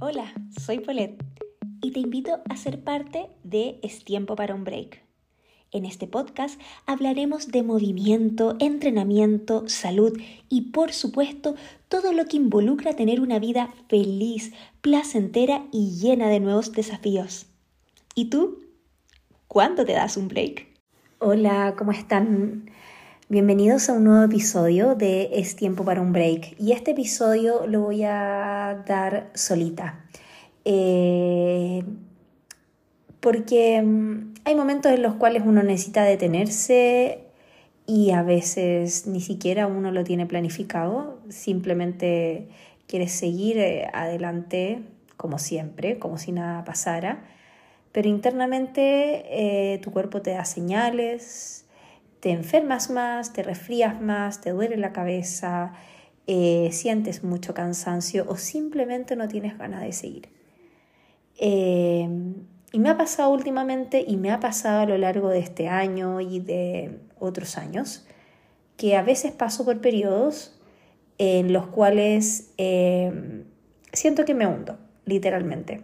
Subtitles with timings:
[0.00, 1.24] Hola, soy Paulette
[1.80, 5.04] y te invito a ser parte de Es tiempo para un break.
[5.70, 11.54] En este podcast hablaremos de movimiento, entrenamiento, salud y por supuesto
[11.88, 17.46] todo lo que involucra tener una vida feliz, placentera y llena de nuevos desafíos.
[18.16, 18.64] ¿Y tú?
[19.46, 20.66] ¿Cuándo te das un break?
[21.20, 22.68] Hola, ¿cómo están?
[23.30, 26.60] Bienvenidos a un nuevo episodio de Es tiempo para un break.
[26.60, 30.04] Y este episodio lo voy a dar solita.
[30.66, 31.82] Eh,
[33.20, 37.20] porque mm, hay momentos en los cuales uno necesita detenerse
[37.86, 41.18] y a veces ni siquiera uno lo tiene planificado.
[41.30, 42.48] Simplemente
[42.86, 44.82] quieres seguir eh, adelante
[45.16, 47.24] como siempre, como si nada pasara.
[47.90, 51.64] Pero internamente eh, tu cuerpo te da señales,
[52.24, 55.74] te enfermas más, te resfrías más, te duele la cabeza,
[56.26, 60.30] eh, sientes mucho cansancio o simplemente no tienes ganas de seguir.
[61.38, 62.08] Eh,
[62.72, 66.22] y me ha pasado últimamente y me ha pasado a lo largo de este año
[66.22, 68.06] y de otros años
[68.78, 70.58] que a veces paso por periodos
[71.18, 73.44] en los cuales eh,
[73.92, 75.82] siento que me hundo, literalmente.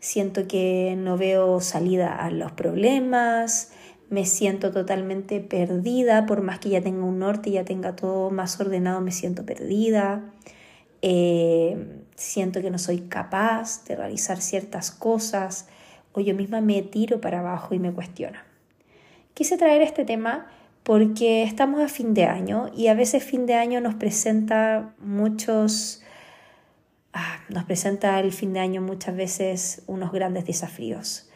[0.00, 3.74] Siento que no veo salida a los problemas,
[4.12, 8.30] me siento totalmente perdida, por más que ya tenga un norte y ya tenga todo
[8.30, 10.30] más ordenado, me siento perdida.
[11.00, 15.66] Eh, siento que no soy capaz de realizar ciertas cosas
[16.12, 18.38] o yo misma me tiro para abajo y me cuestiono.
[19.32, 20.46] Quise traer este tema
[20.82, 26.02] porque estamos a fin de año y a veces fin de año nos presenta muchos,
[27.14, 31.31] ah, nos presenta el fin de año muchas veces unos grandes desafíos.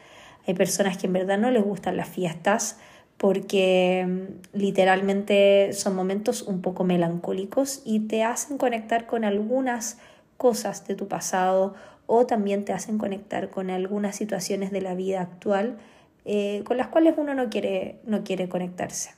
[0.46, 2.78] Hay personas que en verdad no les gustan las fiestas
[3.16, 9.98] porque mm, literalmente son momentos un poco melancólicos y te hacen conectar con algunas
[10.36, 11.74] cosas de tu pasado
[12.06, 15.78] o también te hacen conectar con algunas situaciones de la vida actual
[16.24, 19.10] eh, con las cuales uno no quiere, no quiere conectarse.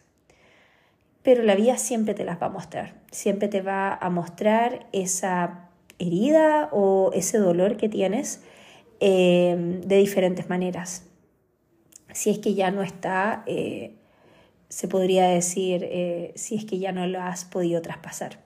[1.22, 5.68] Pero la vida siempre te las va a mostrar, siempre te va a mostrar esa
[5.98, 8.42] herida o ese dolor que tienes
[9.00, 11.07] eh, de diferentes maneras
[12.18, 13.94] si es que ya no está, eh,
[14.68, 18.40] se podría decir, eh, si es que ya no lo has podido traspasar.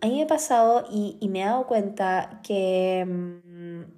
[0.00, 3.90] A mí me ha pasado y, me he dado cuenta que mm,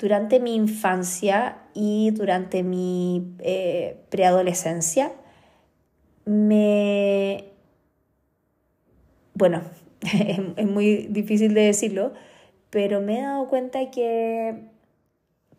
[0.00, 5.12] durante mi infancia y durante mi eh, preadolescencia,
[6.24, 7.44] me...
[9.34, 9.62] Bueno,
[10.56, 12.14] es muy difícil de decirlo,
[12.68, 14.79] pero me he dado cuenta que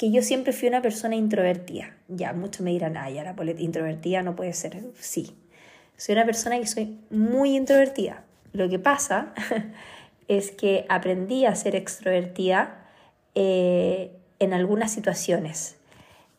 [0.02, 1.96] que yo siempre fui una persona introvertida.
[2.08, 4.82] Ya, muchos me dirán, ay, ahora introvertida no puede ser.
[5.00, 5.38] Sí,
[5.96, 8.24] soy una persona que soy muy introvertida.
[8.52, 9.32] Lo que pasa
[10.28, 12.84] es que aprendí a ser extrovertida
[13.36, 15.76] eh, en algunas situaciones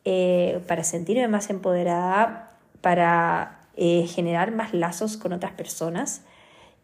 [0.05, 6.23] eh, para sentirme más empoderada, para eh, generar más lazos con otras personas.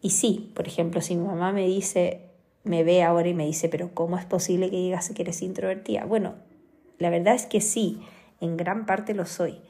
[0.00, 2.20] Y sí, por ejemplo, si mi mamá me dice,
[2.62, 6.04] me ve ahora y me dice, pero ¿cómo es posible que digas que eres introvertida?
[6.04, 6.46] Bueno,
[6.98, 8.00] la verdad es que sí,
[8.40, 9.60] en gran parte lo soy.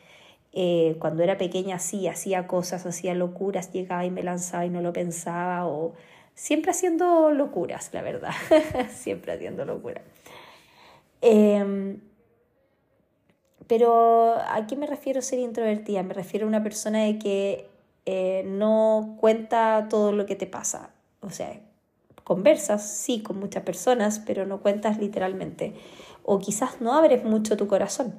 [0.52, 4.80] Eh, cuando era pequeña sí, hacía cosas, hacía locuras, llegaba y me lanzaba y no
[4.80, 5.94] lo pensaba, o
[6.34, 8.32] siempre haciendo locuras, la verdad,
[8.90, 10.02] siempre haciendo locuras.
[11.20, 12.00] Em,
[13.66, 16.02] pero ¿a qué me refiero ser introvertida?
[16.02, 17.68] Me refiero a una persona de que
[18.06, 20.90] eh, no cuenta todo lo que te pasa.
[21.20, 21.60] O sea,
[22.28, 25.72] conversas, sí, con muchas personas, pero no cuentas literalmente
[26.22, 28.14] o quizás no abres mucho tu corazón.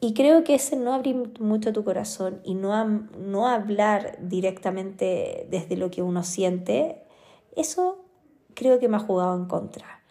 [0.00, 2.84] Y creo que ese no abrir mucho tu corazón y no,
[3.16, 7.04] no hablar directamente desde lo que uno siente,
[7.54, 8.04] eso
[8.54, 10.02] creo que me ha jugado en contra.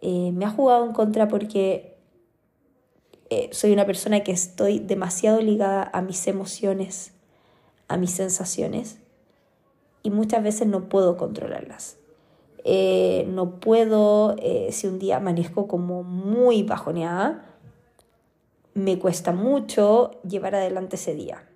[0.00, 1.98] Eh, me ha jugado en contra porque
[3.28, 7.12] eh, soy una persona que estoy demasiado ligada a mis emociones,
[7.88, 9.00] a mis sensaciones,
[10.02, 11.98] y muchas veces no puedo controlarlas.
[12.64, 17.44] Eh, no puedo, eh, si un día amanezco como muy bajoneada,
[18.72, 21.48] me cuesta mucho llevar adelante ese día.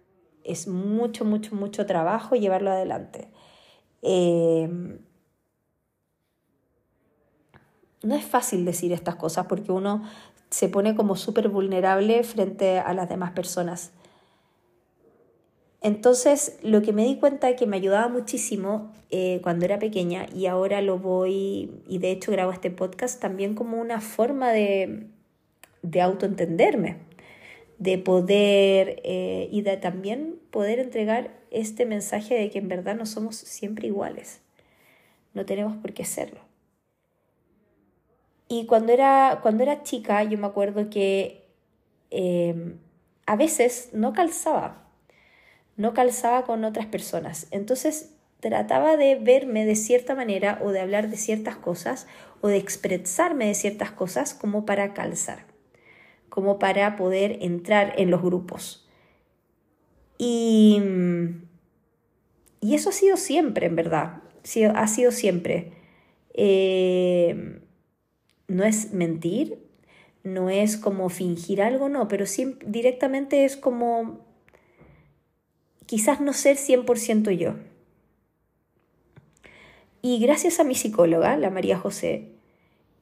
[0.45, 3.31] Es mucho, mucho, mucho trabajo llevarlo adelante.
[4.03, 4.99] Em,
[8.03, 10.03] no es fácil decir estas cosas porque uno
[10.51, 13.93] se pone como súper vulnerable frente a las demás personas.
[15.81, 20.47] Entonces, lo que me di cuenta que me ayudaba muchísimo eh, cuando era pequeña y
[20.47, 25.07] ahora lo voy, y de hecho grabo este podcast también como una forma de,
[25.83, 26.97] de autoentenderme,
[27.79, 33.07] de poder eh, y de también poder entregar este mensaje de que en verdad no
[33.07, 34.41] somos siempre iguales,
[35.33, 36.41] no tenemos por qué serlo.
[38.49, 41.45] Y cuando era, cuando era chica, yo me acuerdo que
[42.11, 42.75] eh,
[43.27, 44.88] a veces no calzaba,
[45.79, 47.47] no calzaba con otras personas.
[47.51, 48.11] Entonces
[48.41, 52.07] trataba de verme de cierta manera o de hablar de ciertas cosas
[52.41, 55.47] o de expresarme de ciertas cosas como para calzar,
[56.29, 58.89] como para poder entrar en los grupos.
[60.19, 60.83] Y,
[62.61, 64.23] y eso ha sido siempre, en verdad,
[64.75, 65.73] ha sido siempre.
[66.35, 67.61] Eh,
[68.49, 69.59] no es mentir,
[70.25, 72.25] no es como fingir algo, no, pero
[72.67, 74.28] directamente es como
[75.89, 77.55] quizás no ser 100% yo.
[80.03, 82.29] Y gracias a mi psicóloga, la María José,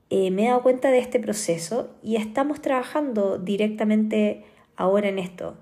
[0.09, 4.45] eh, me he dado cuenta de este proceso y estamos trabajando directamente
[4.77, 5.57] ahora en esto,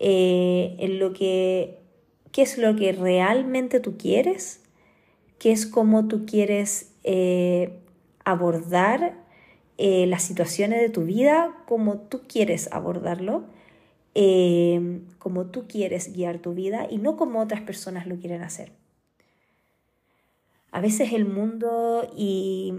[0.00, 1.78] eh, en lo que,
[2.32, 4.60] qué es lo que realmente tú quieres,
[5.38, 7.78] qué es cómo tú quieres eh,
[8.24, 9.14] abordar
[9.80, 13.44] las situaciones de tu vida, como tú quieres abordarlo,
[15.28, 18.72] como tú quieres guiar tu vida y no como otras personas lo quieren hacer.
[20.72, 22.72] A veces el mundo y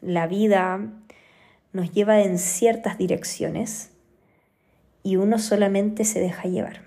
[0.00, 0.80] la vida
[1.74, 3.90] nos lleva en ciertas direcciones
[5.02, 6.80] y uno solamente se deja llevar.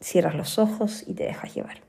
[0.00, 1.82] Cierras los ojos y te dejas llevar.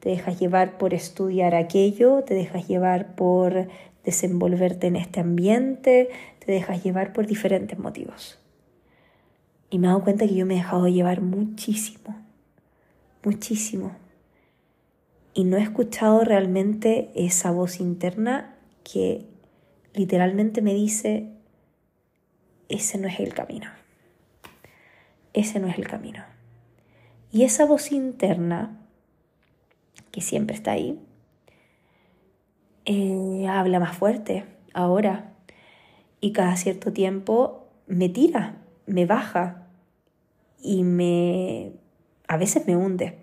[0.00, 3.68] Te dejas llevar por estudiar aquello, te dejas llevar por
[4.04, 8.41] desenvolverte en este ambiente, te dejas llevar por diferentes motivos.
[9.72, 12.14] Y me he dado cuenta que yo me he dejado llevar muchísimo,
[13.24, 13.96] muchísimo.
[15.32, 18.54] Y no he escuchado realmente esa voz interna
[18.84, 19.24] que
[19.94, 21.30] literalmente me dice,
[22.68, 23.70] ese no es el camino,
[25.32, 26.22] ese no es el camino.
[27.30, 28.78] Y esa voz interna,
[30.10, 31.00] que siempre está ahí,
[32.84, 35.32] eh, habla más fuerte ahora.
[36.20, 39.61] Y cada cierto tiempo me tira, me baja
[40.62, 41.72] y me
[42.28, 43.18] a veces me hunde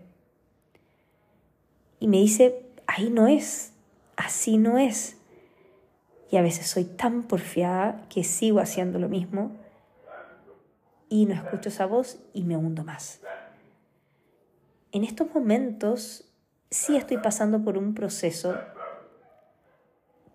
[1.99, 3.73] y me dice, ahí no es,
[4.15, 5.17] así no es.
[6.31, 9.51] Y a veces soy tan porfiada que sigo haciendo lo mismo
[11.09, 13.19] y no escucho esa voz y me hundo más.
[14.91, 16.25] En estos momentos
[16.69, 18.55] sí estoy pasando por un proceso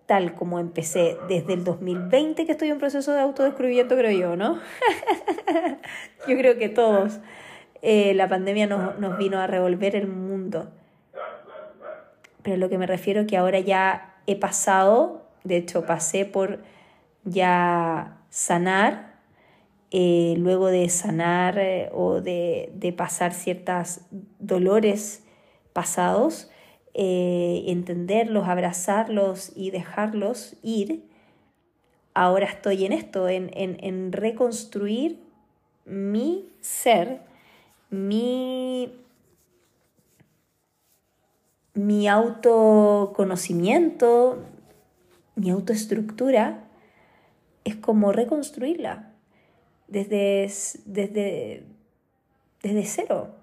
[0.07, 4.61] tal como empecé desde el 2020 que estoy en proceso de autodescubrimiento, creo yo, ¿no?
[6.29, 7.21] yo creo que todos.
[7.83, 10.71] Eh, la pandemia nos, nos vino a revolver el mundo
[12.45, 16.63] pero lo que me refiero es que ahora ya he pasado, de hecho pasé por
[17.25, 19.15] ya sanar,
[19.91, 24.03] eh, luego de sanar eh, o de, pasar ciertos
[24.39, 25.25] dolores
[25.73, 26.51] pasados,
[26.95, 31.05] eh, entenderlos, abrazarlos y dejarlos ir,
[32.15, 35.21] ahora estoy en esto, en, en reconstruir
[35.85, 37.21] mi ser,
[37.91, 38.93] mi
[41.75, 44.39] mi autoconocimiento,
[45.35, 46.65] mi autoestructura,
[47.65, 49.13] es como reconstruirla
[49.89, 50.51] desde,
[50.85, 51.65] desde,
[52.63, 53.35] desde cero.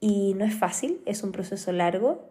[0.00, 2.28] Y no es fácil, es un proceso largo,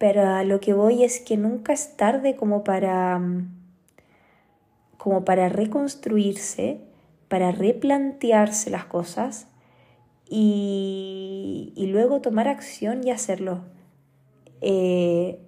[0.00, 3.20] pero a lo que voy es que nunca es tarde como para,
[4.96, 6.80] como para reconstruirse,
[7.28, 9.48] para replantearse las cosas
[10.26, 13.60] y, luego tomar acción y hacerlo.
[14.62, 15.38] Eh,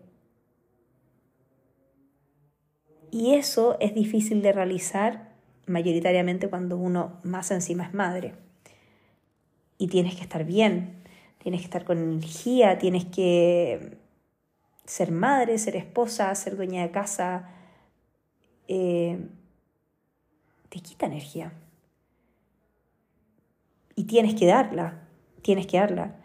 [3.11, 5.33] y eso es difícil de realizar
[5.67, 8.35] mayoritariamente cuando uno más encima es madre.
[9.79, 11.03] Y tienes que estar bien,
[11.39, 14.02] tienes que estar con energía, tienes que
[14.85, 17.51] ser madre, ser esposa, ser dueña de casa.
[18.69, 19.29] Eh,
[20.69, 21.53] te quita energía
[23.95, 25.03] y tienes que darla,
[25.43, 26.17] tienes que darla.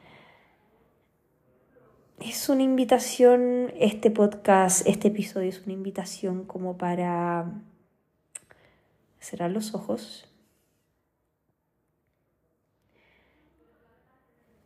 [2.19, 7.51] Es una invitación, este podcast, este episodio es una invitación como para
[9.19, 10.27] cerrar los ojos,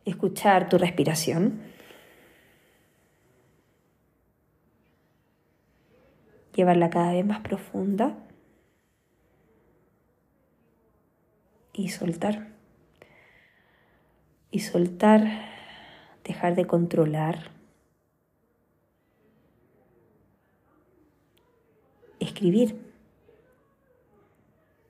[0.04, 1.60] escuchar tu respiración,
[6.54, 8.16] llevarla cada vez más profunda
[11.72, 12.52] y soltar
[14.52, 15.46] y soltar,
[16.24, 17.50] dejar de controlar,
[22.20, 22.76] escribir.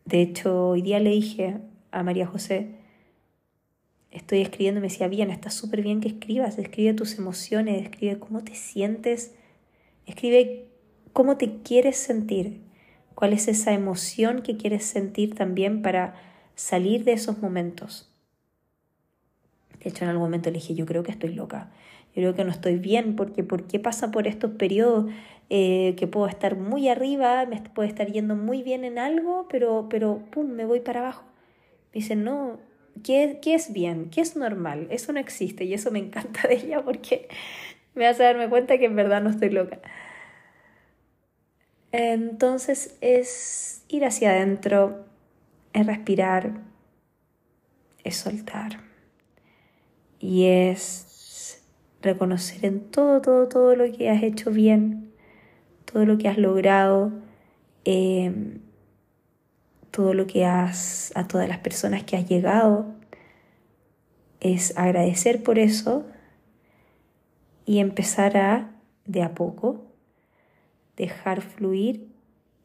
[0.04, 1.61] De hecho, hoy día le dije
[1.92, 2.75] a María José,
[4.11, 8.42] estoy escribiendo, me decía, bien, está súper bien que escribas, escribe tus emociones, escribe cómo
[8.42, 9.37] te sientes,
[10.07, 10.72] escribe
[11.12, 12.61] cómo te quieres sentir,
[13.14, 16.14] cuál es esa emoción que quieres sentir también para
[16.54, 18.11] salir de esos momentos.
[19.83, 21.71] De hecho, en algún momento le dije, yo creo que estoy loca,
[22.14, 25.11] yo creo que no estoy bien, porque ¿por qué pasa por estos periodos
[25.50, 29.88] eh, que puedo estar muy arriba, me puedo estar yendo muy bien en algo, pero,
[29.90, 31.25] pero pum, me voy para abajo?
[31.92, 32.59] Me dice, no,
[33.02, 34.09] ¿qué, ¿qué es bien?
[34.11, 34.87] ¿Qué es normal?
[34.90, 37.28] Eso no existe y eso me encanta de ella porque
[37.95, 39.81] me hace darme cuenta que en verdad no estoy loca.
[41.92, 45.04] Entonces es ir hacia adentro,
[45.75, 46.61] es respirar,
[48.02, 48.80] es soltar.
[50.18, 51.62] Y es
[52.00, 55.12] reconocer en todo, todo, todo lo que has hecho bien,
[55.84, 57.12] todo lo que has logrado,
[57.84, 58.61] em,
[59.90, 62.87] todo lo que has, a todas las personas que has llegado.
[64.40, 66.06] Es agradecer por eso
[67.66, 68.70] y empezar a,
[69.04, 69.91] de a poco,
[70.96, 72.08] dejar fluir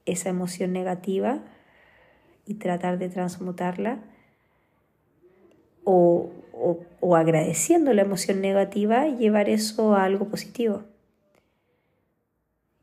[0.05, 1.43] esa emoción negativa
[2.46, 4.00] y tratar de transmutarla
[5.84, 6.31] o,
[7.01, 10.84] o, agradeciendo la emoción negativa llevar eso a algo positivo.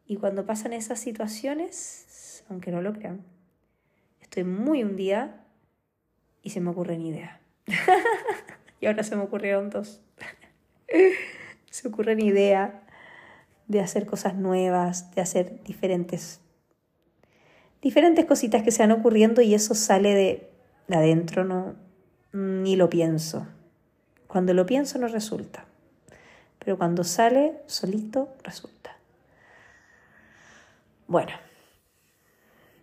[0.07, 3.25] Y cuando pasan esas situaciones, aunque no lo crean,
[4.21, 5.45] estoy muy un día
[6.43, 7.41] y se me ocurren ideas.
[8.81, 10.03] y ahora se me ocurrieron dos.
[11.71, 12.73] se ocurren ideas
[13.67, 16.41] de hacer cosas nuevas, de hacer diferentes,
[17.83, 20.51] diferentes cositas que se van ocurriendo y eso sale de,
[20.95, 21.75] adentro, no,
[22.33, 23.47] ni lo pienso.
[24.27, 25.65] Cuando lo pienso no resulta,
[26.59, 28.97] pero cuando sale solito resulta.
[31.07, 31.33] Bueno,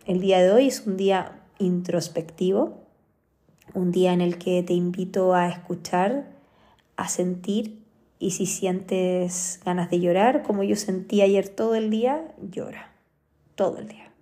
[0.06, 2.82] el día de hoy es un día introspectivo,
[3.74, 6.26] un día en el que te invito a escuchar,
[6.96, 7.81] a sentir
[8.22, 12.92] y si sientes ganas de llorar, como yo sentí ayer todo el día, llora.
[13.56, 14.12] Todo el día.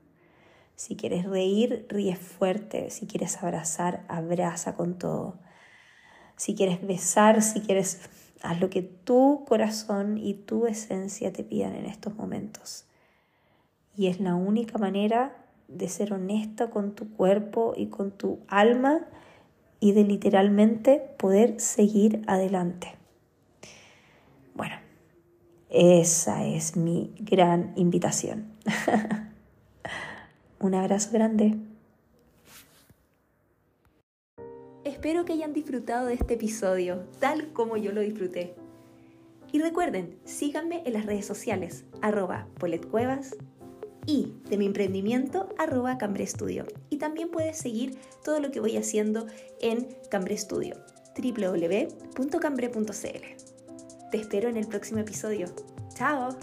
[0.75, 2.89] Si quieres reír, ríe fuerte.
[2.89, 5.35] Si quieres abrazar, abraza con todo.
[6.37, 8.01] Si quieres besar, si quieres,
[8.41, 12.87] haz lo que tu corazón y tu esencia te pidan en estos momentos.
[13.99, 15.37] Y es la única manera
[15.69, 19.07] de ser honesta con tu cuerpo y con tu alma
[19.79, 22.99] y de literalmente poder seguir adelante.
[25.71, 28.47] Esa es mi gran invitación.
[30.59, 31.57] Un abrazo grande.
[34.85, 38.57] Espero que hayan disfrutado de este episodio tal como yo lo disfruté.
[39.53, 43.37] Y recuerden, síganme en las redes sociales, arroba poletcuevas
[44.07, 46.27] y de mi emprendimiento, arroba Cambre.
[46.89, 49.27] Y también puedes seguir todo lo que voy haciendo
[49.61, 50.75] en Cambre Studio,
[51.17, 53.50] www.cambre.cl.
[54.11, 55.47] Te espero en el próximo episodio.
[55.95, 56.37] ¡Chao!